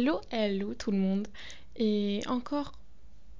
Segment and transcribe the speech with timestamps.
[0.00, 1.26] Hello, hello tout le monde.
[1.74, 2.78] Et encore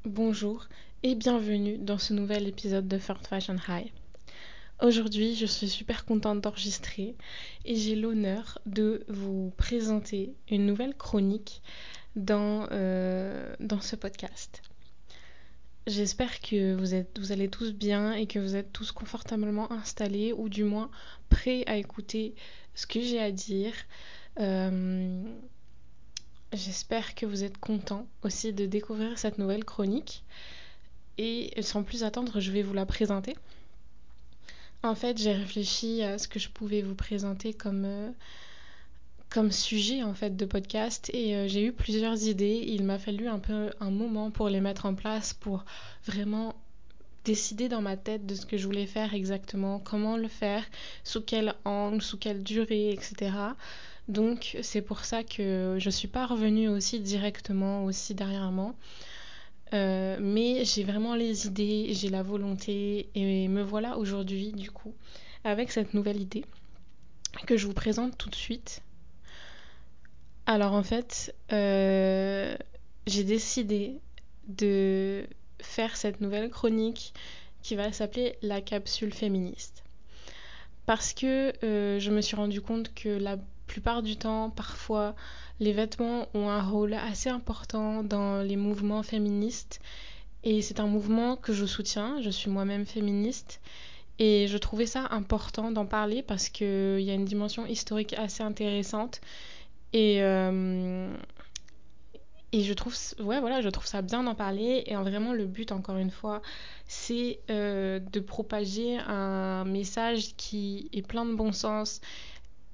[0.04, 0.66] bonjour
[1.04, 3.92] et bienvenue dans ce nouvel épisode de Third Fashion High.
[4.82, 7.14] Aujourd'hui, je suis super contente d'enregistrer
[7.64, 11.62] et j'ai l'honneur de vous présenter une nouvelle chronique
[12.16, 14.62] dans, euh, dans ce podcast.
[15.86, 20.32] J'espère que vous, êtes, vous allez tous bien et que vous êtes tous confortablement installés
[20.32, 20.90] ou du moins
[21.28, 22.34] prêts à écouter
[22.74, 23.74] ce que j'ai à dire.
[24.40, 25.22] Euh,
[26.54, 30.24] J'espère que vous êtes contents aussi de découvrir cette nouvelle chronique.
[31.18, 33.36] Et sans plus attendre, je vais vous la présenter.
[34.82, 40.14] En fait, j'ai réfléchi à ce que je pouvais vous présenter comme, euh, sujet en
[40.14, 42.64] fait de podcast et euh, j'ai eu plusieurs idées.
[42.66, 45.64] Il m'a fallu un peu un moment pour les mettre en place, pour
[46.06, 46.54] vraiment
[47.24, 50.64] décider dans ma tête de ce que je voulais faire exactement, comment le faire,
[51.04, 53.32] sous quel angle, sous quelle durée, etc.
[54.08, 58.74] Donc c'est pour ça que je suis pas revenue aussi directement, aussi dernièrement.
[59.74, 64.94] Euh, mais j'ai vraiment les idées, j'ai la volonté et me voilà aujourd'hui du coup
[65.44, 66.42] avec cette nouvelle idée
[67.46, 68.82] que je vous présente tout de suite.
[70.46, 72.56] Alors en fait, euh,
[73.06, 74.00] j'ai décidé
[74.46, 75.26] de
[75.60, 77.12] faire cette nouvelle chronique
[77.62, 79.84] qui va s'appeler la capsule féministe.
[80.86, 83.36] Parce que euh, je me suis rendu compte que la
[83.68, 85.14] plupart du temps, parfois,
[85.60, 89.80] les vêtements ont un rôle assez important dans les mouvements féministes.
[90.42, 92.20] Et c'est un mouvement que je soutiens.
[92.22, 93.60] Je suis moi-même féministe.
[94.18, 98.42] Et je trouvais ça important d'en parler parce qu'il y a une dimension historique assez
[98.42, 99.20] intéressante.
[99.92, 101.08] Et, euh,
[102.52, 104.84] je trouve, ouais, voilà, je trouve ça bien d'en parler.
[104.86, 106.42] Et vraiment, le but, encore une fois,
[106.86, 112.00] c'est euh, de propager un message qui est plein de bon sens,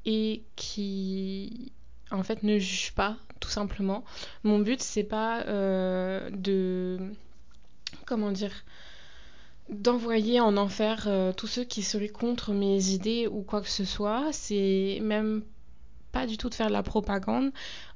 [0.05, 1.73] et qui
[2.11, 4.05] en fait ne juge pas tout simplement.
[4.43, 6.99] Mon but c'est pas euh, de
[8.07, 8.65] comment dire
[9.71, 13.85] d'envoyer en enfer euh, tous ceux qui seraient contre mes idées ou quoi que ce
[13.85, 14.29] soit.
[14.33, 15.43] C'est même
[16.13, 17.51] pas du tout de faire de la propagande.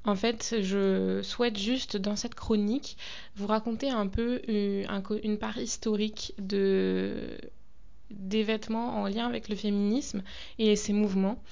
[0.05, 2.97] En fait, je souhaite juste dans cette chronique
[3.37, 4.87] vous raconter un peu une,
[5.23, 7.39] une part historique de
[8.11, 10.23] des vêtements en lien avec le féminisme
[10.59, 11.43] et ses mouvements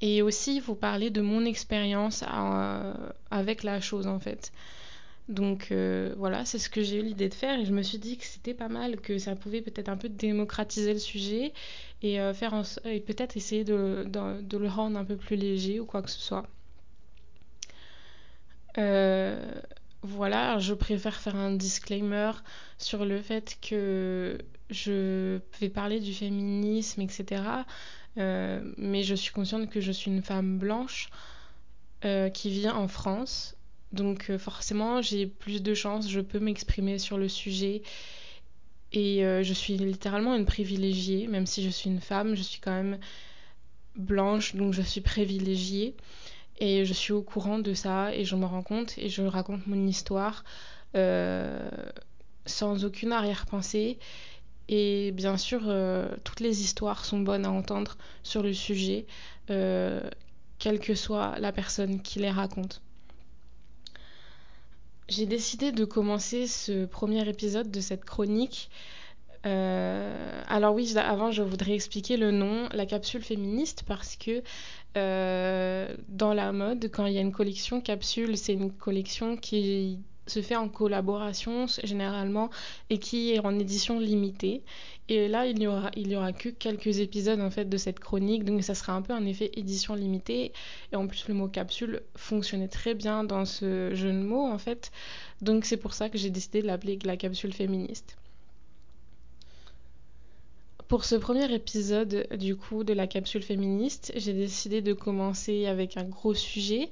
[0.00, 2.94] et aussi vous parler de mon expérience euh,
[3.30, 4.52] avec la chose en fait.
[5.28, 7.98] Donc euh, voilà, c'est ce que j'ai eu l'idée de faire et je me suis
[7.98, 11.52] dit que c'était pas mal, que ça pouvait peut-être un peu démocratiser le sujet
[12.02, 16.02] et, euh, faire et peut-être essayer de, le rendre un peu plus léger ou quoi
[16.02, 16.46] que ce soit.
[20.02, 22.32] voilà, je préfère faire un disclaimer
[22.78, 24.38] sur le fait que
[24.70, 27.42] je vais parler du féminisme, etc.
[28.18, 31.10] Euh, mais je suis consciente que je suis une femme blanche
[32.04, 33.56] euh, qui vit en France.
[33.92, 37.82] Donc euh, forcément, j'ai plus de chance, je peux m'exprimer sur le sujet.
[38.92, 42.72] Et je suis littéralement une privilégiée, même si je suis une femme, je suis quand
[42.72, 42.98] même
[43.94, 45.94] blanche, donc je suis privilégiée.
[46.58, 49.64] Et je suis au courant de ça et je me rends compte et je raconte
[49.68, 50.42] mon histoire
[52.46, 54.00] sans aucune arrière-pensée.
[54.72, 59.04] Et bien sûr, euh, toutes les histoires sont bonnes à entendre sur le sujet,
[59.50, 60.00] euh,
[60.60, 62.80] quelle que soit la personne qui les raconte.
[65.08, 68.70] J'ai décidé de commencer ce premier épisode de cette chronique.
[69.44, 74.40] Euh, alors oui, avant, je voudrais expliquer le nom, la capsule féministe, parce que
[74.94, 79.98] dans la mode, quand il y a une collection capsule, c'est une collection qui
[80.30, 82.50] se fait en collaboration généralement
[82.88, 84.62] et qui est en édition limitée.
[85.08, 88.62] Et là, il n'y aura, aura que quelques épisodes en fait de cette chronique, donc
[88.62, 90.52] ça sera un peu un effet édition limitée.
[90.92, 94.58] Et en plus, le mot capsule fonctionnait très bien dans ce jeu de mots en
[94.58, 94.92] fait.
[95.42, 98.16] Donc c'est pour ça que j'ai décidé de l'appeler la capsule féministe.
[100.86, 105.96] Pour ce premier épisode du coup de la capsule féministe, j'ai décidé de commencer avec
[105.96, 106.90] un gros sujet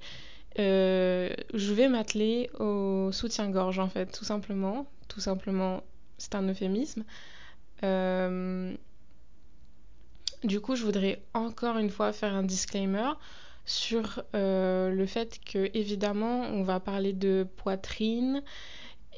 [0.58, 4.86] euh, je vais m'atteler au soutien-gorge en fait, tout simplement.
[5.08, 5.82] Tout simplement,
[6.18, 7.04] c'est un euphémisme.
[7.84, 8.74] Euh,
[10.44, 13.10] du coup, je voudrais encore une fois faire un disclaimer
[13.66, 18.42] sur euh, le fait que, évidemment, on va parler de poitrine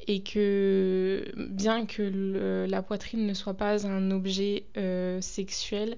[0.07, 4.65] et que, bien que la poitrine ne soit pas un objet
[5.21, 5.97] sexuel,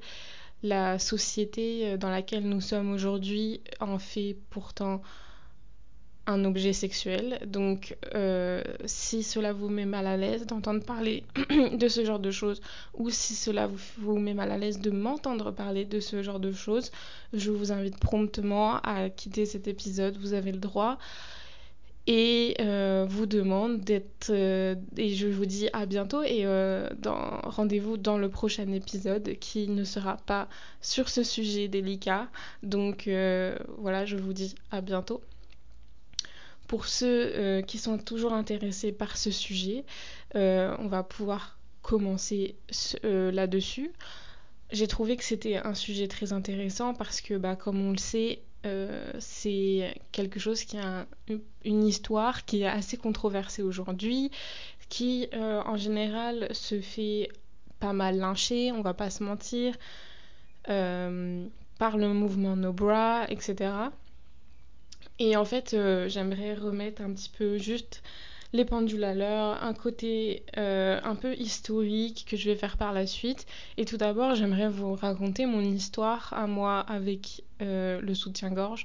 [0.61, 5.01] la société dans laquelle nous sommes aujourd'hui en fait pourtant
[6.25, 7.39] un objet sexuel.
[7.45, 11.23] Donc, euh, si cela vous met mal à l'aise d'entendre parler
[11.73, 12.61] de ce genre de choses,
[12.93, 16.51] ou si cela vous, met mal à l'aise de m'entendre parler de ce genre de
[16.51, 16.91] choses,
[17.33, 20.17] je vous invite promptement à quitter cet épisode.
[20.17, 20.97] Vous avez le droit.
[22.05, 26.45] et euh, vous demande d'être euh, et je vous dis à bientôt et
[27.45, 30.49] rendez-vous dans le prochain épisode qui ne sera pas
[30.81, 32.27] sur ce sujet délicat
[32.61, 33.09] donc
[33.77, 35.21] voilà je vous dis à bientôt
[36.67, 39.83] pour ceux qui sont toujours intéressés par ce sujet
[40.35, 42.55] on va pouvoir commencer
[43.03, 43.91] là-dessus
[44.71, 48.41] j'ai trouvé que c'était un sujet très intéressant parce que bah, comme on le sait
[48.65, 51.05] euh, c'est quelque chose qui a
[51.65, 54.31] une histoire qui est assez controversée aujourd'hui,
[54.89, 57.29] qui euh, en général se fait
[57.79, 59.75] pas mal lyncher, on va pas se mentir,
[60.69, 61.45] euh,
[61.77, 63.73] par le mouvement No Bra, etc.
[65.23, 65.73] Et en fait,
[66.07, 68.03] j'aimerais remettre un petit peu juste
[68.51, 73.07] les pendules à l'heure, un côté un peu historique que je vais faire par la
[73.07, 73.45] suite.
[73.77, 78.83] Et tout d'abord, j'aimerais vous raconter mon histoire à moi avec euh, le soutien-gorge.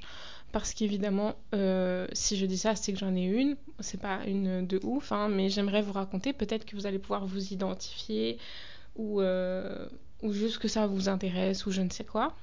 [0.53, 3.57] Parce qu'évidemment, euh, si je dis ça, c'est que j'en ai une.
[3.79, 6.31] C'est pas une de ouf, hein, mais j'aimerais vous raconter.
[6.31, 8.37] Peut-être que vous allez pouvoir vous identifier
[8.97, 9.87] euh,
[10.23, 12.33] ou juste que ça vous intéresse ou je ne sais quoi.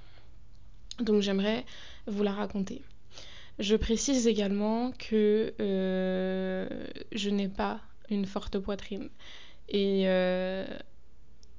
[1.00, 1.64] Donc j'aimerais
[2.06, 2.82] vous la raconter.
[3.58, 7.80] Je précise également que je n'ai pas
[8.10, 9.08] une forte poitrine.
[9.68, 10.06] Et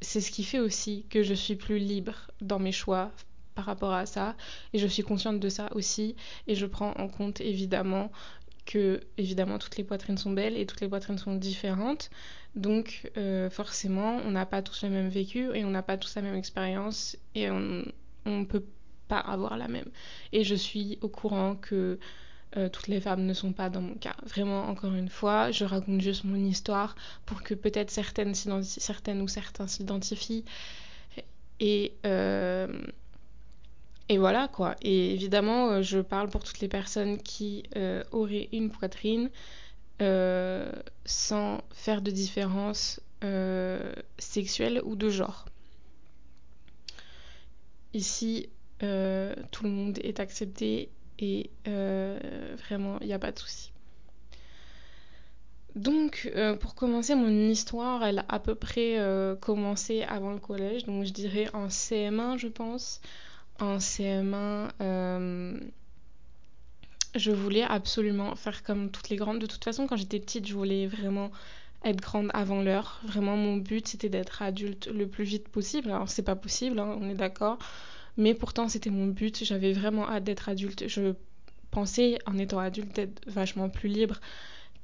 [0.02, 3.12] c'est ce qui fait aussi que je suis plus libre dans mes choix
[3.56, 4.36] par rapport à ça.
[4.74, 6.16] Et je suis consciente de ça aussi.
[6.48, 8.12] Et je prends en compte évidemment
[8.66, 12.12] que évidemment toutes les poitrines sont belles et toutes les poitrines sont différentes.
[12.56, 16.16] Donc euh, forcément on n'a pas tous le même vécu et on n'a pas tous
[16.16, 17.18] la même expérience.
[17.34, 17.84] Et on
[18.26, 18.64] ne peut
[19.08, 19.90] pas avoir la même
[20.34, 22.00] et je suis au courant que
[22.56, 24.16] euh, toutes les femmes ne sont pas dans mon cas.
[24.24, 26.96] Vraiment, encore une fois, je raconte juste mon histoire
[27.26, 30.46] pour que peut-être certaines, certaines ou certains s'identifient.
[31.60, 32.68] Et, euh,
[34.10, 34.76] et voilà quoi.
[34.82, 37.64] Et évidemment, euh, je parle pour toutes les personnes qui
[38.12, 39.30] auraient une poitrine
[40.00, 43.02] sans faire de différence
[44.18, 45.46] sexuelle ou de genre.
[47.94, 48.50] Ici,
[48.80, 50.90] tout le monde est accepté
[51.20, 53.72] et vraiment, il n'y a pas de souci.
[55.76, 58.98] Donc, pour commencer, mon histoire, elle a à peu près
[59.42, 63.02] commencé avant le collège, donc je dirais en CM1, je pense
[63.60, 65.60] en CM1, euh,
[67.16, 69.40] je voulais absolument faire comme toutes les grandes.
[69.40, 71.32] De toute façon, quand j'étais petite, je voulais vraiment
[71.84, 73.02] être grande avant l'heure.
[73.04, 75.90] Vraiment, mon but, c'était d'être adulte le plus vite possible.
[75.90, 77.58] Alors, c'est pas possible, hein, on est d'accord.
[78.18, 79.44] Mais pourtant, c'était mon but.
[79.44, 80.88] J'avais vraiment hâte d'être adulte.
[80.88, 81.14] Je
[81.72, 84.20] pensais, en étant adulte, être vachement plus libre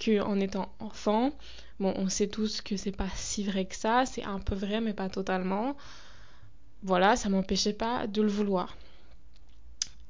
[0.03, 1.31] qu'en étant enfant.
[1.80, 4.06] Bon, on sait tous que c'est pas si vrai que ça.
[4.06, 5.75] C'est un peu vrai, mais pas totalement
[6.83, 8.75] voilà, ça m'empêchait pas de le vouloir.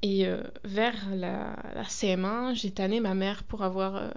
[0.02, 1.56] Et euh, vers la,
[1.88, 3.96] CM1, j'ai tanné ma mère pour avoir.
[3.96, 4.10] Euh,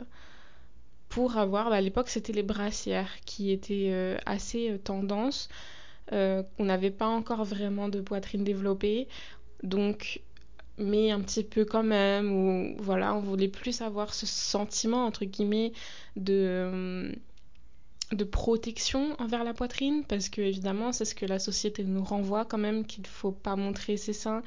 [1.08, 5.48] pour avoir, bah, à l'époque, c'était les brassières qui étaient euh, assez tendance.
[6.12, 9.08] On n'avait pas encore vraiment de poitrine développée.
[9.64, 10.22] Donc,
[10.78, 12.32] mais un petit peu quand même.
[12.32, 15.74] Ou voilà, on voulait plus avoir ce sentiment, entre guillemets,
[16.16, 17.12] de
[18.14, 22.46] de protection envers la poitrine parce que évidemment c'est ce que la société nous renvoie
[22.46, 24.44] quand même qu'il ne faut pas montrer ses seins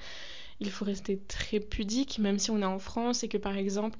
[0.60, 3.98] il faut rester très pudique même si on est en France et que par exemple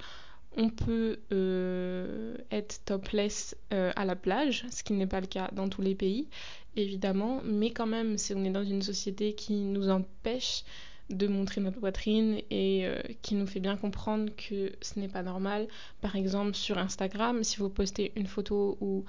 [0.56, 5.48] on peut euh, être topless euh, à la plage ce qui n'est pas le cas
[5.52, 6.28] dans tous les pays
[6.76, 7.40] évidemment.
[7.44, 10.64] Mais quand même si on est dans une société qui nous empêche
[11.08, 15.22] de montrer notre poitrine et euh, qui nous fait bien comprendre que ce n'est pas
[15.22, 15.66] normal
[16.00, 19.04] par exemple sur Instagram si vous postez une photo où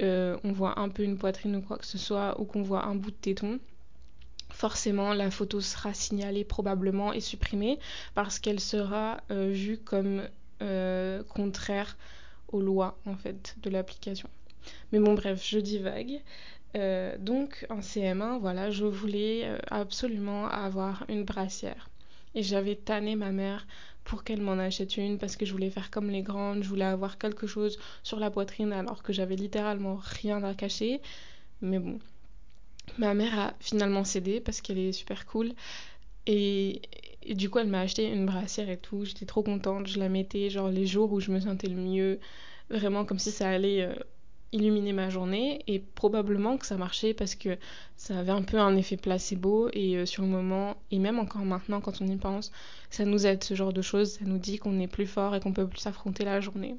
[0.00, 2.94] on voit un peu une poitrine ou quoi que ce soit, ou qu'on voit un
[2.94, 3.58] bout de téton,
[4.50, 7.78] forcément la photo sera signalée probablement et supprimée
[8.14, 10.28] parce qu'elle sera vue comme
[10.62, 11.96] euh, contraire
[12.48, 14.28] aux lois en fait de l'application.
[14.92, 16.20] Mais bon bref, je divague.
[17.20, 21.88] donc en CM1, voilà, je voulais absolument avoir une brassière.
[22.34, 23.66] Et j'avais tanné ma mère
[24.06, 26.84] pour qu'elle m'en achète une parce que je voulais faire comme les grandes, je voulais
[26.84, 31.00] avoir quelque chose sur la poitrine alors que j'avais littéralement rien à cacher.
[31.60, 31.98] Mais bon,
[32.98, 35.52] ma mère a finalement cédé parce qu'elle est super cool.
[36.26, 36.82] Et,
[37.34, 39.04] du coup, elle m'a acheté une brassière et tout.
[39.04, 39.86] J'étais trop contente.
[39.86, 42.20] Je la mettais genre les jours où je me sentais le mieux.
[42.70, 43.94] Vraiment comme si ça allait euh,
[44.52, 47.58] illuminer ma journée et probablement que ça marchait parce que
[47.96, 51.42] ça avait un peu un effet placebo et euh, sur le moment et même encore
[51.42, 52.52] maintenant quand on y pense
[52.90, 55.40] ça nous aide ce genre de choses ça nous dit qu'on est plus fort et
[55.40, 56.76] qu'on peut plus affronter la journée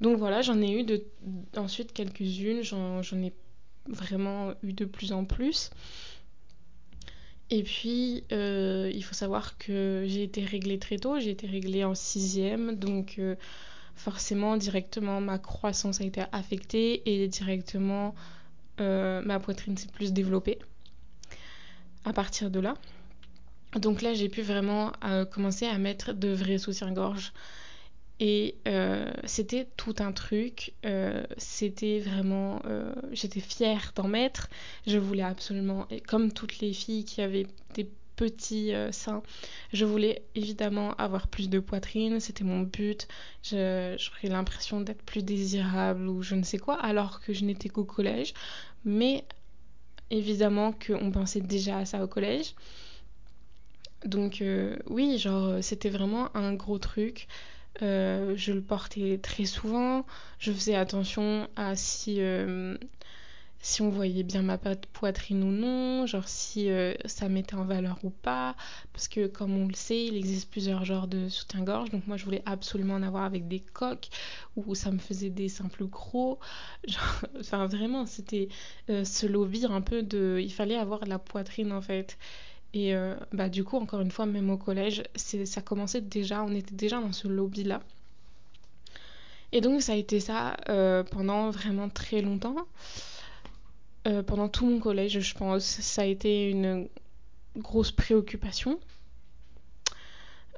[0.00, 1.04] donc voilà j'en ai eu de,
[1.56, 3.32] ensuite quelques-unes j'en ai
[3.88, 5.70] vraiment eu de plus en plus
[7.50, 11.84] Et puis, euh, il faut savoir que j'ai été réglée très tôt, j'ai été réglée
[11.84, 13.36] en sixième, donc euh,
[13.94, 18.16] forcément, directement, ma croissance a été affectée et directement,
[18.80, 20.58] euh, ma poitrine s'est plus développée
[22.04, 22.74] à partir de là.
[23.76, 24.92] Donc là, j'ai pu vraiment
[25.32, 27.32] commencer à mettre de vrais soutiens-gorge.
[28.18, 28.56] Et
[29.24, 30.72] c'était tout un truc.
[31.36, 32.62] c'était vraiment.
[33.12, 34.48] J'étais fière d'en mettre.
[34.86, 39.22] Je voulais absolument, comme toutes les filles qui avaient des petits seins,
[39.74, 42.18] je voulais évidemment avoir plus de poitrine.
[42.18, 43.06] C'était mon but.
[43.42, 47.84] J'aurais l'impression d'être plus désirable ou je ne sais quoi, alors que je n'étais qu'au
[47.84, 48.32] collège.
[48.86, 49.24] Mais
[50.10, 52.54] évidemment qu'on pensait déjà à ça au collège.
[54.06, 54.42] Donc
[54.86, 57.28] oui, genre c'était vraiment un gros truc.
[57.82, 60.06] Euh, je le portais très souvent.
[60.38, 62.76] Je faisais attention à si, euh,
[63.60, 67.98] si on voyait bien ma poitrine ou non, genre si euh, ça mettait en valeur
[68.04, 68.56] ou pas.
[68.92, 71.90] Parce que comme on le sait, il existe plusieurs genres de soutien-gorge.
[71.90, 74.08] Donc moi je voulais absolument en avoir avec des coques
[74.56, 76.38] où ça me faisait des simples gros.
[76.88, 78.48] Genre, enfin vraiment, c'était
[78.88, 80.38] ce lobby un peu de...
[80.42, 82.16] Il fallait avoir la poitrine en fait.
[82.74, 86.54] Et euh, bah, du coup, encore une fois, même au collège, ça commençait déjà, on
[86.54, 87.80] était déjà dans ce lobby-là.
[89.52, 92.56] Et donc, ça a été ça euh, pendant vraiment très longtemps.
[94.06, 95.64] Euh, pendant tout mon collège, je pense.
[95.64, 96.88] Ça a été une
[97.56, 98.78] grosse préoccupation.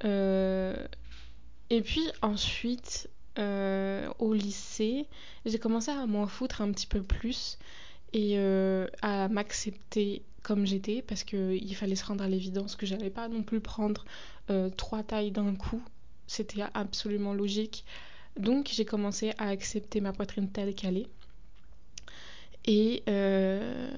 [0.03, 5.05] et puis ensuite, au lycée,
[5.45, 7.57] j'ai commencé à m'en foutre un petit peu plus
[8.11, 8.37] et
[9.01, 13.43] à m'accepter comme j'étais parce qu'il fallait se rendre à l'évidence que j'allais pas non
[13.43, 14.05] plus prendre
[14.49, 15.81] euh, trois tailles d'un coup.
[16.27, 17.85] C'était absolument logique.
[18.37, 21.07] Donc j'ai commencé à accepter ma poitrine telle qu'elle est.
[22.65, 23.89] Et, euh,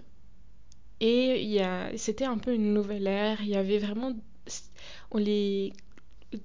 [1.00, 1.62] et
[1.98, 3.42] c'était un peu une nouvelle ère.
[3.42, 4.14] Il y avait vraiment.
[5.14, 5.74] Les,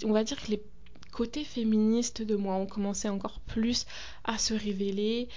[0.05, 0.63] on va dire que les
[1.13, 3.87] côtés féministes de moi ont commencé encore plus
[4.25, 5.29] à se révéler.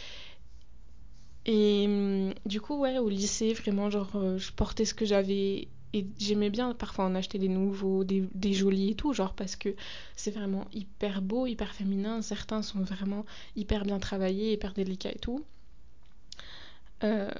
[1.45, 5.67] Et hum, du coup, ouais, au lycée, vraiment, genre, euh, je portais ce que j'avais
[5.93, 9.75] et j'aimais bien parfois en acheter des nouveaux, des, jolis et tout, genre parce que
[10.15, 12.21] c'est vraiment hyper beau, hyper féminin.
[12.21, 15.43] Certains sont vraiment hyper bien travaillés, hyper délicats et tout.
[17.03, 17.31] Euh,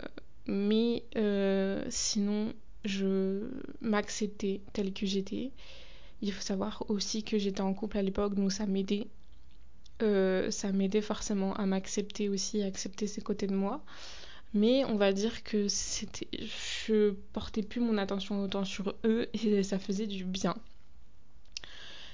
[0.47, 2.53] mais euh, sinon,
[2.85, 3.49] je
[3.81, 5.51] m'acceptais telle que j'étais.
[6.21, 9.07] Il faut savoir aussi que j'étais en couple à l'époque, donc ça m'aidait
[10.01, 13.83] euh, ça m'aidait forcément à m'accepter aussi, à accepter ces côtés de moi.
[14.53, 16.27] Mais on va dire que c'était,
[16.87, 20.55] je portais plus mon attention autant sur eux et ça faisait du bien.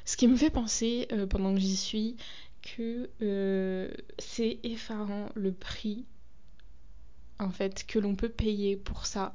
[0.04, 2.18] Ce qui me fait penser, euh, pendant que j'y suis,
[2.62, 3.89] que euh,
[4.20, 6.06] c'est effarant le prix
[7.39, 9.32] en fait que l'on peut payer pour ça.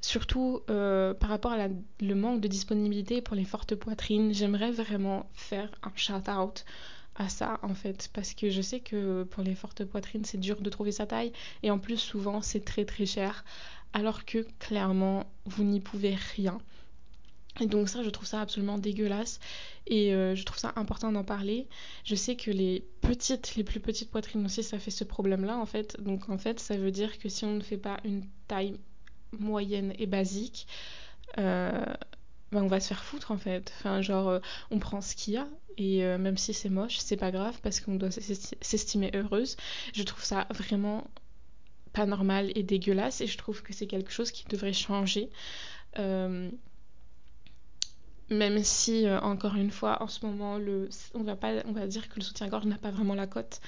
[0.00, 5.70] Surtout par rapport à le manque de disponibilité pour les fortes poitrines, j'aimerais vraiment faire
[5.84, 6.64] un shout-out
[7.22, 8.10] à ça en fait.
[8.12, 11.32] Parce que je sais que pour les fortes poitrines c'est dur de trouver sa taille.
[11.62, 13.44] Et en plus souvent c'est très très cher.
[13.92, 16.60] Alors que clairement vous n'y pouvez rien.
[17.60, 19.40] Et donc ça je trouve ça absolument dégueulasse.
[19.86, 21.68] Et euh, je trouve ça important d'en parler.
[22.04, 25.58] Je sais que les petites les plus petites poitrines aussi ça fait ce problème là
[25.58, 26.00] en fait.
[26.00, 28.78] Donc en fait ça veut dire que si on ne fait pas une taille
[29.38, 30.66] moyenne et basique
[31.38, 31.84] euh,
[32.52, 33.72] ben on va se faire foutre en fait.
[33.78, 34.38] Enfin, genre, euh,
[34.70, 37.58] on prend ce qu'il y a et euh, même si c'est moche, c'est pas grave
[37.62, 39.56] parce qu'on doit s'estimer heureuse.
[39.94, 41.06] Je trouve ça vraiment
[41.92, 45.30] pas normal et dégueulasse et je trouve que c'est quelque chose qui devrait changer.
[45.98, 46.50] Euh,
[48.30, 50.58] même si, encore une fois, en ce moment,
[51.14, 53.60] on, va pas, dire que le soutien-gorge n'a pas vraiment la cote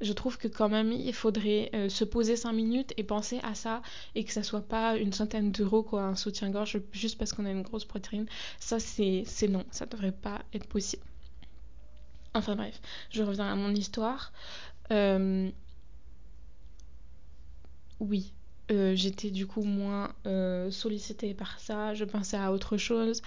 [0.00, 3.54] je trouve que quand même il faudrait euh, se poser 5 minutes et penser à
[3.54, 3.82] ça
[4.14, 7.50] et que ça soit pas une centaine d'euros quoi un soutien-gorge juste parce qu'on a
[7.50, 8.26] une grosse poitrine
[8.60, 11.02] ça c'est non ça devrait pas être possible
[12.38, 12.80] enfin bref
[13.10, 14.32] je reviens à mon histoire
[14.90, 15.50] euh,
[18.00, 18.32] oui
[18.70, 20.12] euh, j'étais du coup moins
[20.70, 23.22] sollicitée par ça je pensais à autre chose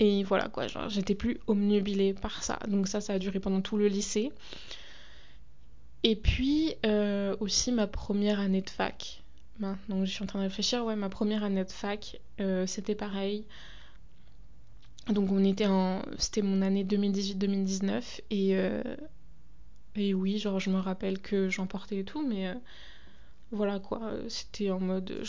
[0.00, 2.58] et voilà quoi, j'étais plus omnubilée par ça.
[2.68, 4.32] Donc ça, ça a duré pendant tout le lycée.
[6.04, 9.22] Et puis euh, aussi ma première année de fac.
[9.88, 12.94] Donc je suis en train de réfléchir, ouais, ma première année de fac, euh, c'était
[12.94, 13.44] pareil.
[15.08, 16.02] Donc on était en...
[16.18, 18.56] C'était mon année 2018-2019 et...
[18.56, 18.82] Euh,
[19.96, 22.54] et oui, genre je me rappelle que j'en portais et tout, mais
[23.50, 25.22] voilà quoi, c'était en mode...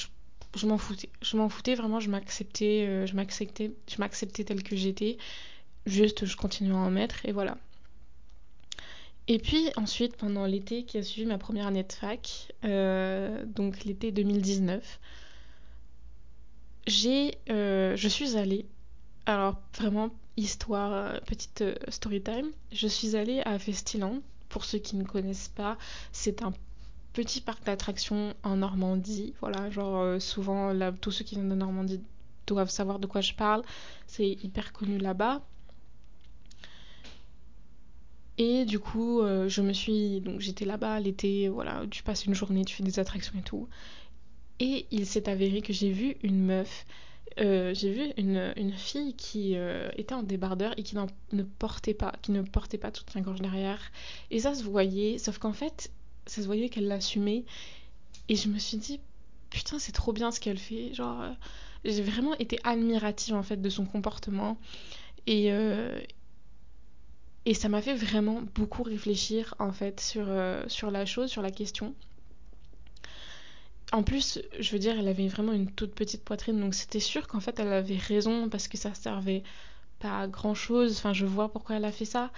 [0.54, 1.10] Je, m'en foutais.
[1.22, 5.18] Je m'en foutais vraiment, je m'acceptais, je m'acceptais, je m'acceptais telle que j'étais.
[5.86, 7.58] Juste, je continuais à en mettre et voilà.
[9.28, 13.86] Et puis ensuite, pendant l'été qui a suivi ma première année de fac, euh, donc
[13.86, 15.00] l'été 2019,
[16.88, 18.66] j'ai, je suis allée,
[19.30, 24.22] alors vraiment histoire, petite story time, je suis allée à Festiland.
[24.50, 25.78] Pour ceux qui ne connaissent pas,
[26.12, 26.54] c'est un
[27.14, 29.34] petit parc d'attractions en Normandie.
[29.42, 32.02] Voilà, genre souvent là, tous ceux qui viennent de Normandie
[32.48, 33.62] doivent savoir de quoi je parle.
[34.08, 35.42] C'est hyper connu là-bas.
[38.40, 40.22] Et du coup, euh, je me suis.
[40.22, 43.68] Donc, j'étais là-bas l'été, voilà, tu passes une journée, tu fais des attractions et tout.
[44.62, 46.86] Et il s'est avéré que j'ai vu une meuf,
[47.40, 51.94] euh, j'ai vu une, une, fille qui euh, était en débardeur et qui ne portait
[51.94, 53.80] pas, qui ne portait pas toute sa gorge derrière.
[54.32, 55.92] Et ça se voyait, sauf qu'en fait,
[56.26, 57.46] ça se voyait qu'elle l'assumait.
[58.30, 59.00] Et je me suis dit,
[59.50, 60.94] putain, c'est trop bien ce qu'elle fait.
[60.94, 61.24] Genre,
[61.86, 64.58] j'ai vraiment été admirative en fait de son comportement.
[65.28, 65.52] Et,
[67.46, 71.42] et ça m'a fait vraiment beaucoup réfléchir en fait sur, euh, sur la chose, sur
[71.42, 71.96] la question.
[73.92, 77.28] En plus, je veux dire, elle avait vraiment une toute petite poitrine, donc c'était sûr
[77.28, 79.44] qu'en fait elle avait raison parce que ça servait
[80.00, 80.98] pas à grand chose.
[80.98, 82.32] Enfin, je vois pourquoi elle a fait ça.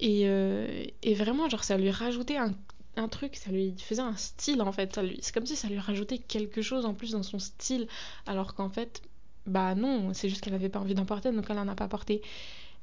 [0.00, 2.54] Et, euh, vraiment, genre, ça lui rajoutait un,
[2.96, 4.98] un, truc, ça lui faisait un style en fait.
[5.20, 7.86] C'est comme si ça lui rajoutait quelque chose en plus dans son style,
[8.26, 9.02] alors qu'en fait,
[9.46, 11.88] bah non, c'est juste qu'elle avait pas envie d'en porter, donc elle en a pas
[11.88, 12.22] porté.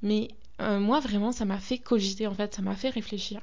[0.02, 0.30] Mais
[0.62, 3.42] euh, moi, vraiment, ça m'a fait cogiter, en fait, ça m'a fait réfléchir.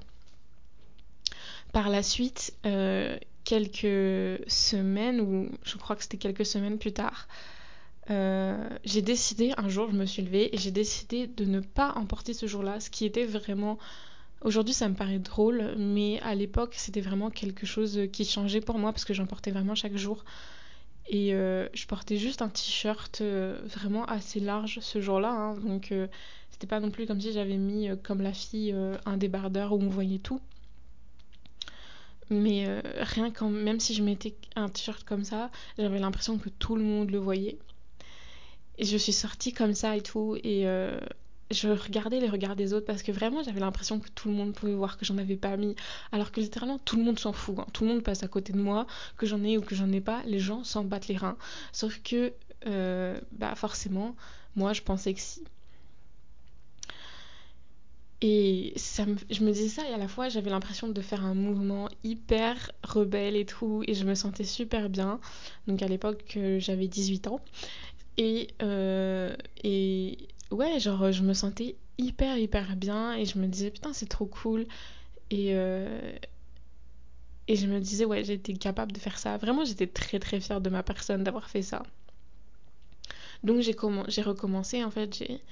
[1.72, 7.28] Par la suite, euh, quelques semaines, ou je crois que c'était quelques semaines plus tard,
[8.10, 11.92] euh, j'ai décidé, un jour, je me suis levée et j'ai décidé de ne pas
[11.96, 13.78] emporter ce jour-là, ce qui était vraiment...
[14.42, 18.78] Aujourd'hui, ça me paraît drôle, mais à l'époque, c'était vraiment quelque chose qui changeait pour
[18.78, 20.24] moi parce que j'en portais vraiment chaque jour.
[21.08, 25.92] Et je portais juste un t-shirt vraiment assez large ce jour-là, hein, donc
[26.54, 29.72] c'était pas non plus comme si j'avais mis, euh, comme la fille, euh, un débardeur
[29.72, 30.40] où on voyait tout.
[32.30, 36.48] Mais euh, rien quand même si je mettais un t-shirt comme ça, j'avais l'impression que
[36.48, 37.58] tout le monde le voyait.
[38.78, 40.36] Et je suis sortie comme ça et tout.
[40.42, 40.66] Et
[41.50, 44.52] je regardais les regards des autres parce que vraiment j'avais l'impression que tout le monde
[44.54, 45.76] pouvait voir que j'en avais pas mis.
[46.10, 47.56] Alors que littéralement tout le monde s'en fout.
[47.58, 47.66] Hein.
[47.72, 50.00] Tout le monde passe à côté de moi, que j'en ai ou que j'en ai
[50.00, 50.22] pas.
[50.26, 51.36] Les gens s'en battent les reins.
[51.72, 52.32] Sauf que,
[53.32, 54.16] bah forcément,
[54.56, 55.44] moi je pensais que si.
[58.26, 61.90] Et je me disais ça et à la fois j'avais l'impression de faire un mouvement
[62.04, 65.20] hyper rebelle et tout et je me sentais super bien.
[65.66, 67.40] Donc à l'époque euh, j'avais 18 ans
[68.16, 70.16] et, euh, et
[70.50, 74.24] ouais genre je me sentais hyper hyper bien et je me disais putain c'est trop
[74.24, 74.64] cool
[75.30, 76.16] et, euh,
[77.46, 79.36] et je me disais ouais j'étais capable de faire ça.
[79.36, 81.82] Vraiment j'étais très très fière de ma personne d'avoir fait ça.
[83.42, 85.42] Donc j'ai recommencé en fait j'ai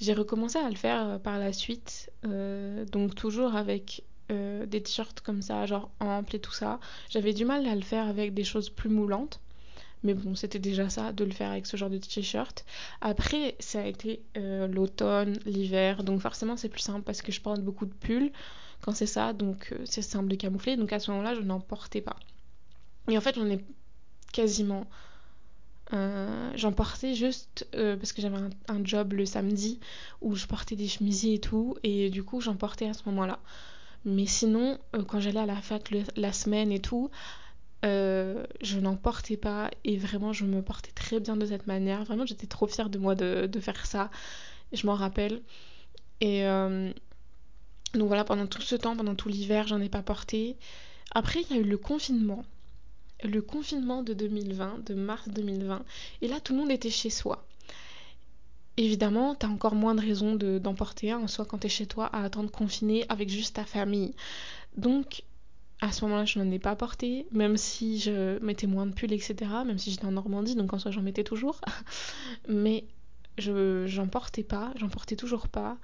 [0.00, 4.82] j'ai recommencé à le faire euh, par la suite, euh, donc toujours avec euh, des
[4.82, 6.80] t-shirts comme ça, genre amples et tout ça.
[7.10, 9.40] J'avais du mal à le faire avec des choses plus moulantes.
[10.02, 12.64] Mais bon, c'était déjà ça de le faire avec ce genre de t-shirt.
[13.02, 16.04] Après, ça a été l'automne, l'hiver.
[16.04, 18.32] Donc forcément, c'est plus simple parce que je porte beaucoup de pulls
[18.80, 19.34] quand c'est ça.
[19.34, 20.78] Donc c'est simple de camoufler.
[20.78, 22.16] Donc à ce moment-là, je n'en portais pas.
[23.10, 23.62] Et en fait, j'en ai
[24.32, 24.86] quasiment
[25.92, 29.80] euh, j'en portais juste euh, parce que j'avais un, job le samedi
[30.20, 33.40] où je portais des chemisiers et tout, et du coup j'en portais à ce moment-là.
[34.04, 37.10] Mais sinon, euh, quand j'allais à la fac la semaine et tout,
[37.82, 42.04] je n'en portais pas et vraiment je me portais très bien de cette manière.
[42.04, 44.10] Vraiment, j'étais trop fière de moi de, de faire ça.
[44.72, 45.42] Je m'en rappelle.
[46.20, 46.44] Et
[47.94, 50.56] donc voilà, pendant tout ce temps, pendant tout l'hiver, j'en ai pas porté.
[51.12, 52.44] Après, il y a eu le confinement
[53.22, 55.82] le confinement de 2020, de mars 2020,
[56.22, 57.44] et là tout le monde était chez soi.
[58.76, 62.24] Évidemment, t'as encore moins de raisons d'en porter un, soit quand t'es chez toi à
[62.24, 64.14] attendre confiné avec juste ta famille.
[64.76, 65.22] Donc,
[65.80, 69.12] à ce moment-là, je n'en ai pas porté, même si je mettais moins de pulls,
[69.12, 69.34] etc.
[69.66, 71.60] Même si j'étais en Normandie, donc en soi, j'en mettais toujours.
[72.48, 72.84] Mais
[73.38, 75.76] je j'en portais pas, j'en portais toujours pas.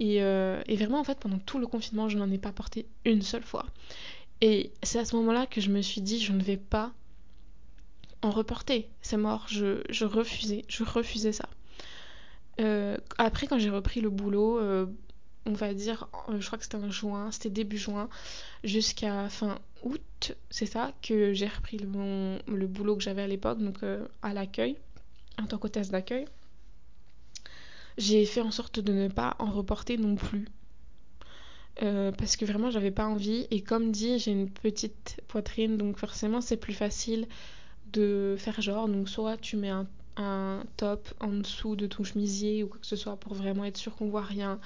[0.00, 3.22] Euh, et, vraiment, en fait, pendant tout le confinement, je n'en ai pas porté une
[3.22, 3.66] seule fois.
[4.40, 6.92] Et c'est à ce moment-là que je me suis dit, je ne vais pas
[8.22, 8.88] en reporter.
[9.02, 11.48] C'est mort, je, refusais, je refusais ça.
[12.60, 14.86] Euh, après, quand j'ai repris le boulot, euh,
[15.46, 18.08] on va dire, euh, je crois que c'était en juin, c'était début juin,
[18.64, 23.78] jusqu'à fin août, c'est ça, que j'ai repris le boulot que j'avais à l'époque, donc
[24.22, 24.76] à l'accueil,
[25.40, 26.26] en tant qu'hôtesse d'accueil.
[27.96, 30.46] J'ai fait en sorte de ne pas en reporter non plus.
[31.82, 33.46] Euh, parce que vraiment j'avais pas envie.
[33.50, 37.26] Et comme dit j'ai une petite poitrine donc forcément c'est plus facile
[37.92, 38.88] de faire genre.
[38.88, 39.86] Donc soit tu mets un,
[40.76, 43.96] top en dessous de ton chemisier ou quoi que ce soit pour vraiment être sûr
[43.96, 44.60] qu'on voit rien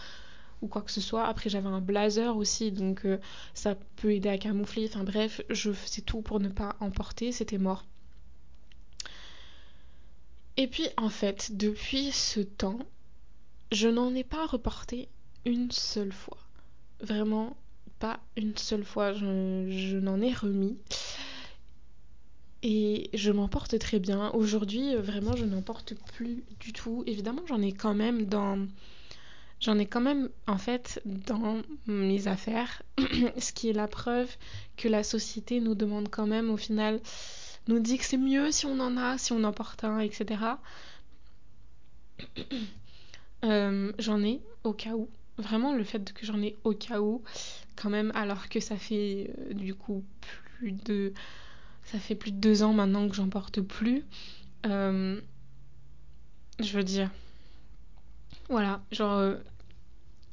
[0.63, 1.25] ou quoi que ce soit.
[1.27, 3.19] Après j'avais un blazer aussi donc euh,
[3.55, 4.87] ça peut aider à camoufler.
[4.89, 7.31] Enfin bref je faisais tout pour ne pas emporter.
[7.33, 7.85] C'était mort.
[10.57, 12.79] Et puis en fait, depuis ce temps,
[13.73, 15.09] je n'en ai pas reporté
[15.45, 16.44] une seule fois.
[17.05, 17.57] Vraiment,
[17.99, 19.13] pas une seule fois.
[19.13, 20.79] Je, n'en ai remis.
[22.63, 24.31] Et je m'en porte très bien.
[24.31, 27.05] Aujourd'hui, vraiment, je n'en porte plus du tout.
[27.07, 28.67] Évidemment, j'en ai quand même dans
[29.61, 32.83] J'en ai quand même en fait dans mes affaires,
[33.39, 34.29] ce qui est la preuve
[34.77, 37.01] que la société nous demande quand même au final,
[37.69, 40.41] nous dit que c'est mieux si on en a, si on en porte un, etc.
[43.45, 45.11] Euh, j'en ai au cas où.
[45.39, 47.23] Vraiment le fait que j'en ai au cas où,
[47.77, 50.05] quand même, alors que ça fait euh, du coup
[50.41, 51.13] plus de...
[51.85, 54.05] Ça fait plus de deux ans maintenant que j'en porte plus.
[54.65, 55.21] Euh,
[56.61, 57.11] je veux dire,
[58.49, 59.35] voilà, genre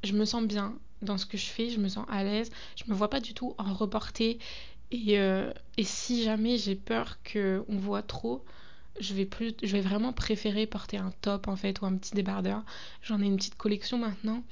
[0.04, 2.90] je me sens bien dans ce que je fais, je me sens à l'aise, je
[2.90, 4.40] me vois pas du tout en reporter.
[4.92, 8.44] Et, euh, et si jamais j'ai peur qu'on voit trop,
[9.00, 12.14] je vais, plus, je vais vraiment préférer porter un top en fait ou un petit
[12.14, 12.64] débardeur.
[13.02, 14.44] J'en ai une petite collection maintenant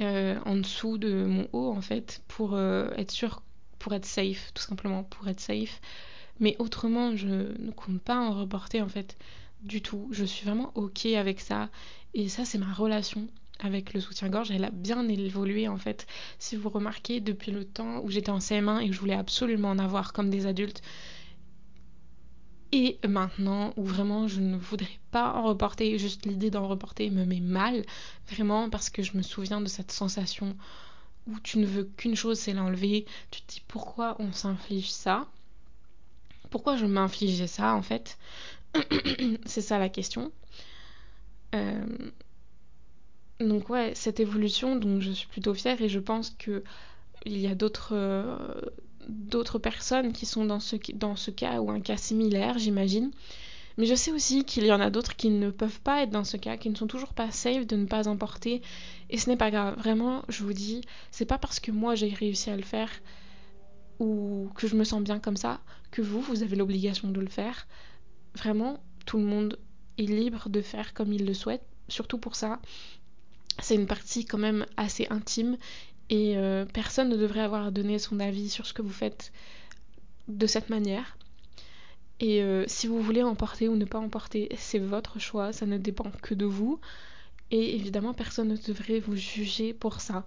[0.00, 3.42] euh, en dessous de mon haut en fait pour euh, être sûr,
[3.78, 5.80] pour être safe tout simplement, pour être safe.
[6.40, 9.16] Mais autrement, je ne compte pas en reporter en fait
[9.62, 10.08] du tout.
[10.10, 11.68] Je suis vraiment ok avec ça
[12.14, 13.28] et ça c'est ma relation
[13.62, 16.06] avec le soutien-gorge, elle a bien évolué en fait.
[16.38, 19.70] Si vous remarquez, depuis le temps où j'étais en CM1 et que je voulais absolument
[19.70, 20.82] en avoir comme des adultes,
[22.72, 27.24] et maintenant où vraiment je ne voudrais pas en reporter, juste l'idée d'en reporter me
[27.24, 27.84] met mal,
[28.28, 30.56] vraiment parce que je me souviens de cette sensation
[31.26, 33.06] où tu ne veux qu'une chose, c'est l'enlever.
[33.30, 35.26] Tu te dis pourquoi on s'inflige ça?
[36.50, 38.18] Pourquoi je m'infligeais ça en fait?
[39.46, 40.32] C'est ça la question.
[41.54, 41.84] Euh,
[43.40, 46.62] donc ouais, cette évolution, donc je suis plutôt fière et je pense que
[47.26, 48.36] il y a d'autres euh,
[49.08, 53.10] d'autres personnes qui sont dans ce, dans ce cas ou un cas similaire, j'imagine.
[53.78, 56.24] Mais je sais aussi qu'il y en a d'autres qui ne peuvent pas être dans
[56.24, 58.62] ce cas, qui ne sont toujours pas safe de ne pas emporter.
[59.08, 59.76] Et ce n'est pas grave.
[59.78, 62.90] Vraiment, je vous dis, c'est pas parce que moi j'ai réussi à le faire
[63.98, 67.28] ou que je me sens bien comme ça que vous, vous avez l'obligation de le
[67.28, 67.66] faire.
[68.34, 69.58] Vraiment, tout le monde
[69.98, 72.60] est libre de faire comme il le souhaite, surtout pour ça
[73.62, 75.56] c'est une partie quand même assez intime
[76.10, 79.32] et euh, personne ne devrait avoir à donner son avis sur ce que vous faites
[80.28, 81.16] de cette manière.
[82.18, 85.78] Et euh, si vous voulez emporter ou ne pas emporter, c'est votre choix, ça ne
[85.78, 86.80] dépend que de vous.
[87.52, 90.26] Et évidemment, personne ne devrait vous juger pour ça.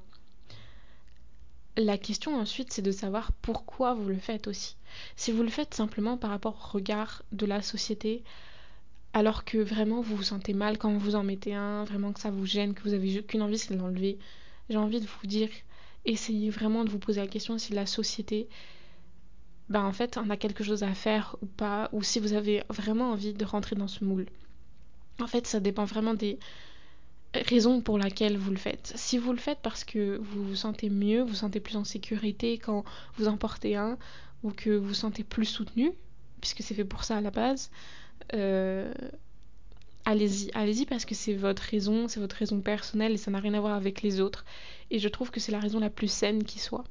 [1.76, 4.78] La question ensuite, c'est de savoir pourquoi vous le faites aussi.
[5.18, 8.24] Si vous le faites simplement par rapport au regard de la société,
[9.14, 12.32] alors que vraiment vous vous sentez mal quand vous en mettez un, vraiment que ça
[12.32, 14.18] vous gêne, que vous avez qu'une envie c'est de l'enlever,
[14.70, 15.50] j'ai envie de vous dire,
[16.06, 18.48] essayez vraiment de vous poser la question si la société,
[19.70, 22.64] ben en fait, en a quelque chose à faire ou pas, ou si vous avez
[22.70, 24.28] vraiment envie de rentrer dans ce moule.
[25.20, 26.40] En fait, ça dépend vraiment des
[27.34, 28.94] raisons pour lesquelles vous le faites.
[28.96, 31.84] Si vous le faites parce que vous vous sentez mieux, vous vous sentez plus en
[31.84, 32.84] sécurité quand
[33.16, 33.98] vous en portez un,
[34.44, 35.92] ou que vous vous sentez plus soutenu,
[36.42, 37.72] puisque c'est fait pour ça à la base,
[38.34, 38.94] euh,
[40.06, 43.54] allez-y, allez-y parce que c'est votre raison, c'est votre raison personnelle et ça n'a rien
[43.54, 44.46] à voir avec les autres.
[44.92, 46.84] Et je trouve que c'est la raison la plus saine qui soit.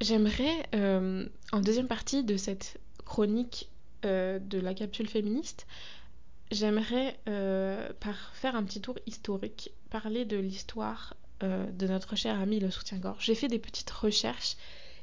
[0.00, 3.68] J'aimerais, euh, en deuxième partie de cette chronique
[4.04, 5.66] euh, de la capsule féministe,
[6.50, 7.18] j'aimerais
[8.00, 13.24] par faire un petit tour historique, parler de l'histoire de notre cher ami le soutien-gorge.
[13.24, 14.56] J'ai fait des petites recherches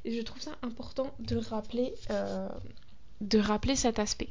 [0.04, 1.94] et je trouve ça important de rappeler
[3.20, 4.28] de rappeler cet aspect.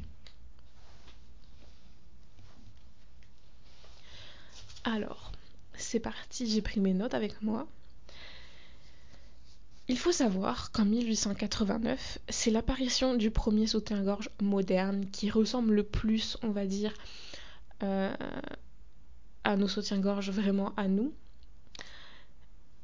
[4.84, 5.32] Alors,
[5.74, 7.66] c'est parti, j'ai pris mes notes avec moi.
[9.88, 16.38] Il faut savoir qu'en 1889, c'est l'apparition du premier soutien-gorge moderne qui ressemble le plus,
[16.42, 16.94] on va dire,
[17.82, 18.14] euh,
[19.44, 21.12] à nos soutiens-gorge vraiment à nous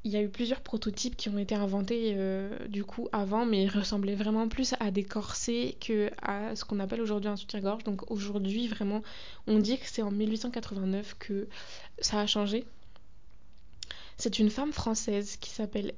[0.08, 3.64] il y a eu plusieurs prototypes qui ont été inventés euh, du coup avant, mais
[3.64, 7.84] ils ressemblaient vraiment plus à des corsets que à ce qu'on appelle aujourd'hui un soutien-gorge.
[7.84, 9.02] Donc aujourd'hui, vraiment,
[9.46, 11.46] on dit que c'est en 1889 que
[11.98, 12.64] ça a changé.
[14.16, 15.92] C'est une femme française qui s'appelle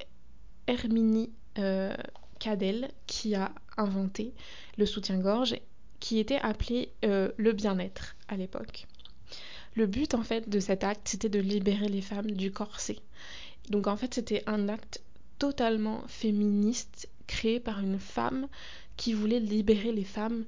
[0.66, 1.94] Herminie euh,
[2.40, 4.34] Cadel qui a inventé
[4.76, 5.54] le soutien-gorge
[6.00, 8.88] qui était appelé euh, le bien-être à l'époque.
[9.76, 12.98] Le but en fait de cet acte, c'était de libérer les femmes du corset.
[13.70, 15.00] Donc en fait, c'était un acte
[15.38, 18.48] totalement féministe créé par une femme
[18.96, 20.44] qui voulait libérer les femmes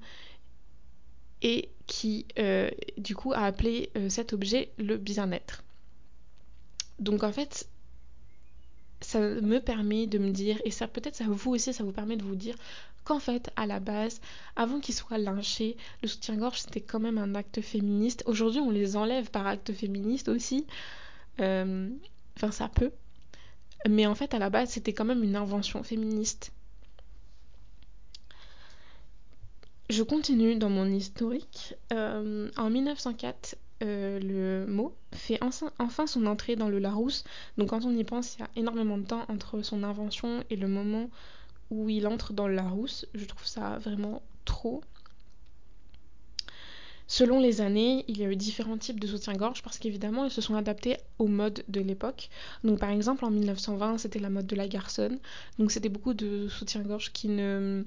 [1.40, 5.64] et qui euh, du coup a appelé euh, cet objet le bien-être.
[6.98, 7.68] Donc en fait,
[9.00, 12.16] ça me permet de me dire, et ça peut-être ça vous aussi, ça vous permet
[12.16, 12.54] de vous dire
[13.04, 14.20] qu'en fait, à la base,
[14.54, 18.22] avant qu'ils soient lynchés, le soutien-gorge c'était quand même un acte féministe.
[18.26, 20.66] Aujourd'hui, on les enlève par acte féministe aussi.
[21.40, 21.88] Euh,
[22.36, 22.92] enfin, ça peut.
[23.88, 26.52] Mais en fait, à la base, c'était quand même une invention féministe.
[29.90, 31.74] Je continue dans mon historique.
[31.92, 37.24] Euh, en 1904, euh, le mot fait enfin son entrée dans le Larousse.
[37.58, 40.56] Donc quand on y pense, il y a énormément de temps entre son invention et
[40.56, 41.10] le moment
[41.70, 43.06] où il entre dans le Larousse.
[43.14, 44.82] Je trouve ça vraiment trop.
[47.06, 50.40] Selon les années, il y a eu différents types de soutien-gorge parce qu'évidemment, ils se
[50.40, 52.30] sont adaptés aux modes de l'époque.
[52.64, 55.18] Donc par exemple, en 1920, c'était la mode de la garçonne.
[55.58, 57.84] Donc c'était beaucoup de soutien-gorge qui ne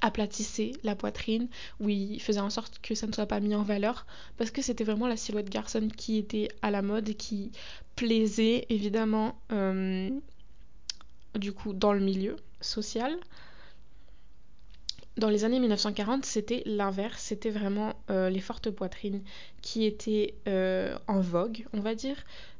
[0.00, 1.48] aplatissait la poitrine,
[1.80, 4.62] où il faisait en sorte que ça ne soit pas mis en valeur, parce que
[4.62, 7.52] c'était vraiment la silhouette garçonne qui était à la mode et qui
[7.96, 10.10] plaisait évidemment euh,
[11.34, 13.14] du coup dans le milieu social.
[15.18, 19.22] Dans les années 1940, c'était l'inverse, c'était vraiment euh, les fortes poitrines
[19.60, 22.16] qui étaient euh, en vogue, on va dire.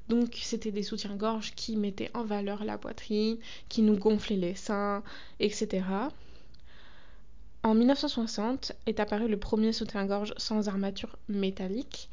[0.08, 3.38] Donc c'était des soutiens-gorge qui mettaient en valeur la poitrine,
[3.70, 5.02] qui nous gonflaient les seins,
[5.40, 5.82] etc.
[7.62, 12.10] En 1960 est apparu le premier soutien-gorge sans armature métallique,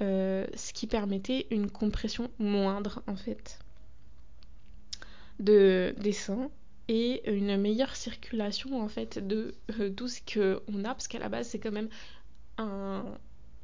[0.00, 3.58] euh, ce qui permettait une compression moindre en fait
[5.38, 6.50] de, des seins
[6.88, 11.28] et une meilleure circulation en fait de euh, tout ce qu'on a parce qu'à la
[11.28, 11.88] base c'est quand même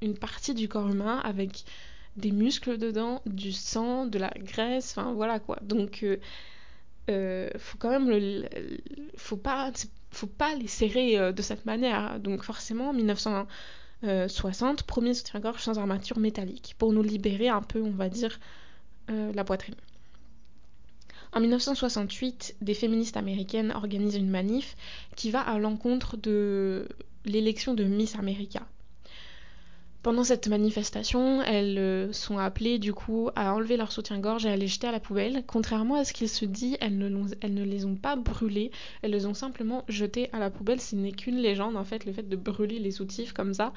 [0.03, 1.65] une partie du corps humain avec
[2.17, 5.59] des muscles dedans, du sang, de la graisse, enfin voilà quoi.
[5.63, 6.05] Donc
[7.11, 8.49] euh, faut quand même le,
[9.17, 9.71] faut pas
[10.11, 12.19] faut pas les serrer euh, de cette manière.
[12.21, 18.09] Donc forcément, 1960, premier soutien-gorge sans armature métallique, pour nous libérer un peu, on va
[18.09, 18.39] dire,
[19.11, 19.75] euh, la poitrine.
[21.35, 24.77] En 1968, des féministes américaines organisent une manif
[25.17, 26.89] qui va à l'encontre de
[27.25, 28.63] l'élection de Miss America.
[30.05, 34.57] Pendant cette manifestation, elles euh, sont appelées du coup à enlever leur soutien-gorge et à
[34.57, 35.43] les jeter à la poubelle.
[35.47, 37.09] Contrairement à ce qu'il se dit, elles ne,
[37.41, 38.71] elles ne, les ont pas brûlées,
[39.03, 40.81] elles les ont simplement jetées à la poubelle.
[40.81, 43.73] Ce n'est qu'une légende en fait, le fait de brûler les soutifs comme ça,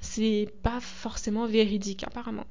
[0.00, 2.46] c'est pas forcément véridique apparemment.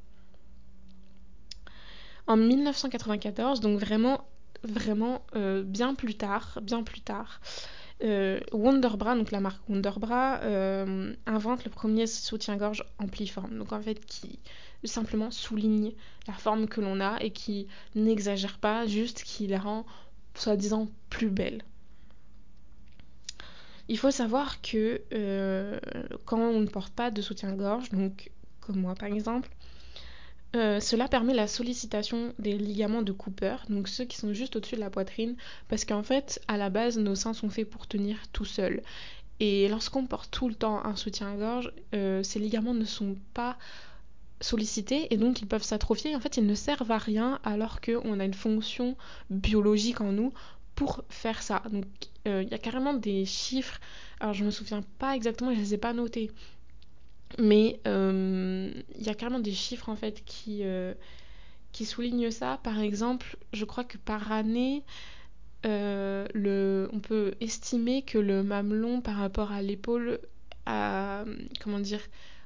[2.28, 4.24] En 1994, donc vraiment,
[4.66, 7.40] vraiment euh, bien plus tard, bien plus tard,
[8.04, 14.06] euh, Wonderbra, donc la marque Wonderbra, euh, invente le premier soutien-gorge ampliforme, donc en fait
[14.06, 14.40] qui
[14.84, 15.94] simplement souligne
[16.28, 19.86] la forme que l'on a et qui n'exagère pas, juste qui la rend
[20.36, 21.64] soi-disant plus belle.
[23.88, 25.02] Il faut savoir que
[26.26, 29.50] quand on ne porte pas de soutien-gorge, donc comme moi par exemple,
[30.56, 34.76] euh, cela permet la sollicitation des ligaments de Cooper, donc ceux qui sont juste au-dessus
[34.76, 35.36] de la poitrine,
[35.68, 38.82] parce qu'en fait, à la base, nos seins sont faits pour tenir tout seuls.
[39.40, 43.58] Et lorsqu'on porte tout le temps un soutien-gorge, euh, ces ligaments ne sont pas
[44.42, 46.16] sollicités et donc ils peuvent s'atrophier.
[46.16, 48.96] En fait, ils ne servent à rien alors qu'on a une fonction
[49.30, 50.34] biologique en nous
[50.76, 51.64] pour faire ça.
[51.72, 51.86] Donc,
[52.28, 53.80] euh, il y a carrément des chiffres.
[54.20, 56.32] Alors, je me souviens pas exactement, je les ai pas notés
[57.40, 60.94] mais euh, il y a carrément des chiffres en fait qui, euh,
[61.72, 62.60] qui soulignent ça.
[62.64, 64.84] Par exemple, je crois que par année,
[65.66, 70.20] euh, on peut estimer que le mamelon par rapport à l'épaule
[70.66, 71.26] a,
[71.62, 72.02] comment dire,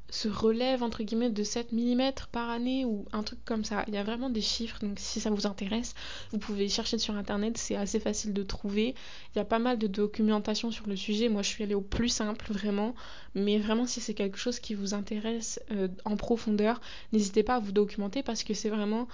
[0.10, 3.84] se relève entre guillemets de 7 mm par année ou un truc comme ça.
[3.88, 5.96] Il y a vraiment des chiffres, donc si ça vous intéresse,
[6.32, 8.96] vous pouvez chercher sur internet, c'est assez facile de trouver.
[9.34, 11.30] Il y a pas mal de documentation sur le sujet.
[11.30, 12.96] Moi je suis allée au plus simple vraiment,
[13.36, 16.82] mais vraiment si c'est quelque chose qui vous intéresse euh, en profondeur,
[17.14, 19.08] n'hésitez pas à vous documenter parce que c'est vraiment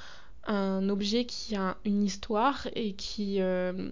[0.47, 3.89] un objet qui a une histoire et qui euh,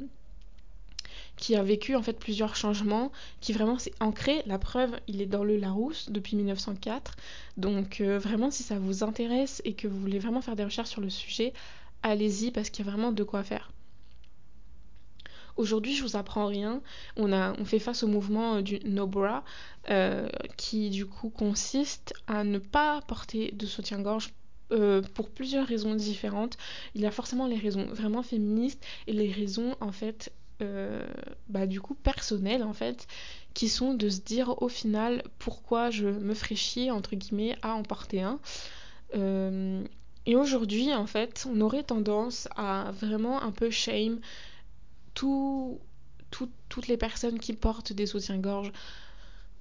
[1.43, 4.43] qui a vécu en fait plusieurs changements, qui vraiment s'est ancré.
[4.45, 7.17] La preuve, il est dans le Larousse depuis 1904.
[7.57, 10.87] Donc euh, vraiment, si ça vous intéresse et que vous voulez vraiment faire des recherches
[10.87, 11.51] sur le sujet,
[12.01, 13.73] allez-y parce qu'il y a vraiment de quoi faire.
[15.57, 16.81] Aujourd'hui, je vous apprends rien.
[17.17, 19.43] On, a, fait face au mouvement euh, du no bra,
[19.89, 24.33] euh, qui du coup consiste à ne pas porter de soutien-gorge
[25.13, 26.57] pour plusieurs raisons différentes.
[26.95, 31.05] Il y a forcément les raisons vraiment féministes et les raisons en fait euh,
[31.49, 33.07] bah, du coup personnelles en fait
[33.53, 37.83] qui sont de se dire au final pourquoi je me ferais entre guillemets à en
[37.83, 38.39] porter un
[39.15, 39.83] euh,
[40.25, 44.19] et aujourd'hui en fait on aurait tendance à vraiment un peu shame
[45.13, 45.79] tout,
[46.69, 48.71] toutes les personnes qui portent des soutiens-gorge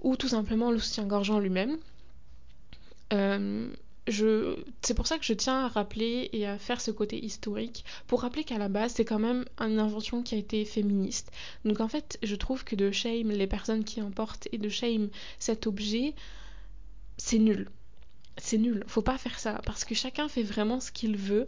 [0.01, 1.79] ou tout simplement le soutien-gorge en lui-même
[3.13, 3.71] euh.
[4.09, 8.23] C'est pour ça que je tiens à rappeler et à faire ce côté historique, pour
[8.23, 11.31] rappeler qu'à la base, c'est quand même une invention qui a été féministe.
[11.65, 14.69] Donc en fait, je trouve que de shame les personnes qui en portent et de
[14.69, 16.15] shame cet objet,
[17.17, 17.71] c'est nul.
[18.39, 21.47] C'est nul, faut pas faire ça, parce que chacun fait vraiment ce qu'il veut.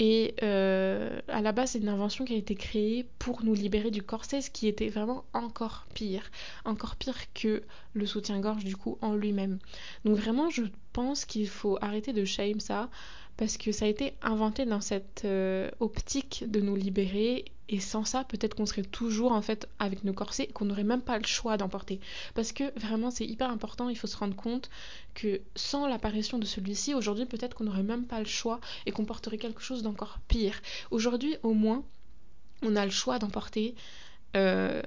[0.00, 3.90] Et euh, à la base, c'est une invention qui a été créée pour nous libérer
[3.92, 6.30] du corset, ce qui était vraiment encore pire.
[6.64, 9.58] Encore pire que le soutien-gorge, du coup, en lui-même.
[10.04, 12.90] Donc vraiment, je pense qu'il faut arrêter de shame ça,
[13.36, 17.44] parce que ça a été inventé dans cette euh, optique de nous libérer.
[17.70, 20.84] Et sans ça peut-être qu'on serait toujours en fait avec nos corsets et qu'on n'aurait
[20.84, 21.98] même pas le choix d'en porter
[22.34, 23.88] parce que vraiment c'est hyper important.
[23.88, 24.68] Il faut se rendre compte
[25.14, 29.06] que sans l'apparition de celui-ci aujourd'hui peut-être qu'on n'aurait même pas le choix et qu'on
[29.06, 30.60] porterait quelque chose d'encore pire.
[30.90, 31.82] Aujourd'hui au moins
[32.60, 33.74] on a le choix d'en porter
[34.36, 34.82] euh,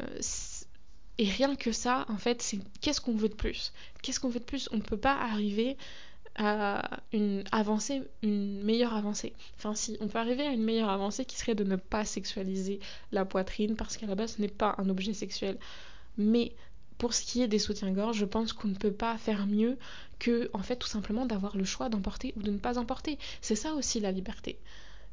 [1.17, 3.73] et rien que ça en fait c'est qu'est-ce qu'on veut de plus?
[4.03, 4.69] Qu'est-ce qu'on veut de plus?
[4.71, 5.77] On ne peut pas arriver
[6.37, 9.33] à une avancée, une meilleure avancée.
[9.57, 12.79] Enfin si, on peut arriver à une meilleure avancée qui serait de ne pas sexualiser
[13.11, 15.57] la poitrine parce qu'à la base ce n'est pas un objet sexuel.
[16.17, 16.53] Mais
[16.97, 19.77] pour ce qui est des soutiens-gorge, je pense qu'on ne peut pas faire mieux
[20.19, 23.17] que en fait tout simplement d'avoir le choix d'emporter ou de ne pas emporter.
[23.41, 24.59] C'est ça aussi la liberté.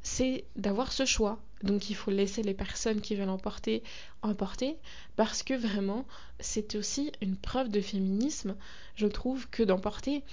[0.01, 1.39] C'est d'avoir ce choix.
[1.63, 3.81] Donc il faut laisser les personnes qui veulent emporter
[4.21, 4.77] emporter
[5.15, 6.05] parce que vraiment
[6.39, 8.55] c'est aussi une preuve de féminisme,
[8.95, 10.23] je trouve, que d'emporter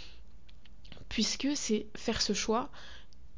[1.12, 2.70] puisque c'est faire ce choix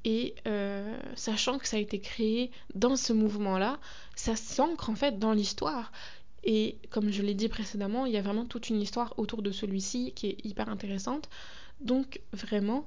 [0.05, 3.81] et euh, sachant que ça a été créé dans ce mouvement-là,
[4.15, 5.91] ça s'ancre en fait dans l'histoire.
[6.45, 9.51] Et comme je l'ai dit précédemment, il y a vraiment toute une histoire autour de
[9.51, 11.29] celui-ci qui est hyper intéressante.
[11.81, 12.87] Donc vraiment,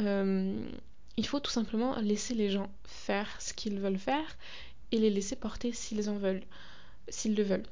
[0.00, 0.68] euh,
[1.16, 4.36] il faut tout simplement laisser les gens faire ce qu'ils veulent faire
[4.90, 6.42] et les laisser porter s'ils en veulent,
[7.08, 7.66] s'ils le veulent.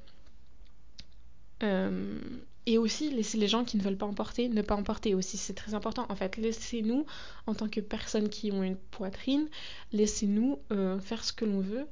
[1.65, 2.21] Euh,
[2.67, 5.55] et aussi laisser les gens qui ne veulent pas emporter, ne pas emporter aussi, c'est
[5.55, 6.07] très important.
[6.09, 7.07] En fait, laissez-nous,
[7.47, 9.49] en tant que personnes qui ont une poitrine,
[9.93, 11.87] laissez-nous euh, faire ce que l'on veut.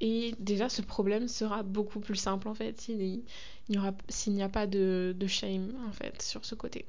[0.00, 3.22] Et déjà, ce problème sera beaucoup plus simple, en fait, s'il
[3.68, 6.84] n'y a pas de, de shame, en fait, sur ce côté.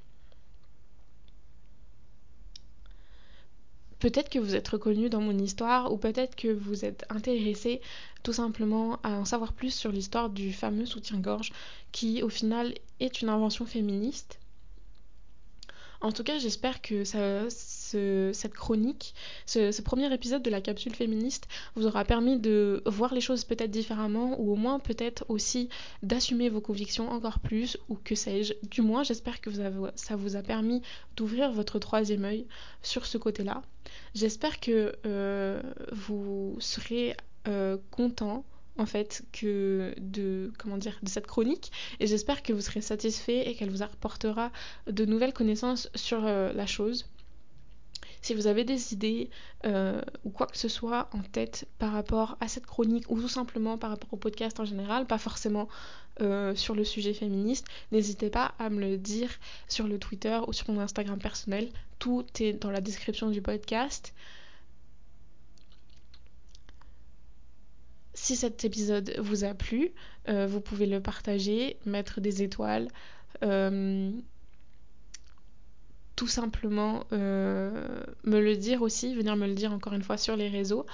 [3.99, 7.81] Peut-être que vous êtes reconnu dans mon histoire ou peut-être que vous êtes intéressé
[8.23, 11.51] tout simplement à en savoir plus sur l'histoire du fameux soutien-gorge
[11.91, 14.39] qui au final est une invention féministe.
[16.01, 19.13] En tout cas, j'espère que cette chronique,
[19.45, 23.71] ce, premier épisode de la capsule féministe vous aura permis de voir les choses peut-être
[23.71, 25.69] différemment ou au moins peut-être aussi
[26.03, 28.53] d'assumer vos convictions encore plus ou que sais-je.
[28.69, 29.49] Du moins, j'espère que
[29.95, 30.81] ça vous a permis
[31.15, 32.45] d'ouvrir votre troisième œil
[32.81, 33.62] sur ce côté-là.
[34.13, 37.15] J'espère que euh, vous serez
[37.47, 38.43] euh, content
[38.77, 43.49] en fait que de comment dire de cette chronique et j'espère que vous serez satisfait
[43.49, 44.51] et qu'elle vous apportera
[44.88, 47.05] de nouvelles connaissances sur euh, la chose.
[48.21, 49.29] Si vous avez des idées
[49.65, 53.27] euh, ou quoi que ce soit en tête par rapport à cette chronique ou tout
[53.27, 55.67] simplement par rapport au podcast en général, pas forcément
[56.21, 59.29] euh, sur le sujet féministe, n'hésitez pas à me le dire
[59.67, 61.69] sur le Twitter ou sur mon Instagram personnel.
[61.99, 64.13] Tout est dans la description du podcast.
[68.15, 69.91] Si cet épisode vous a plu,
[70.30, 72.88] euh, vous pouvez le partager, mettre des étoiles,
[73.43, 74.10] euh,
[76.15, 80.38] tout simplement euh, me le dire aussi, venir me le dire encore une fois sur
[80.38, 80.86] les réseaux.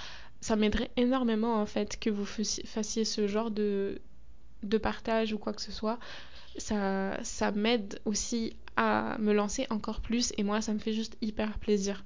[0.42, 4.02] Ça m'aiderait énormément en fait que vous fassiez ce genre de,
[4.82, 6.00] partage ou quoi que ce soit.
[6.58, 11.18] Ça, ça m'aide aussi à me lancer encore plus et moi ça me fait juste
[11.22, 12.04] hyper plaisir.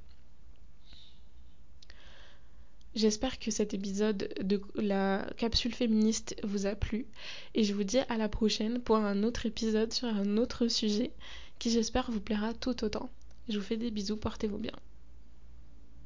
[2.95, 7.05] J'espère que cet épisode de la capsule féministe vous a plu
[7.53, 11.11] et je vous dis à la prochaine pour un autre épisode sur un autre sujet
[11.59, 13.09] qui j'espère vous plaira tout autant.
[13.49, 14.71] Je vous fais des bisous, portez-vous bien.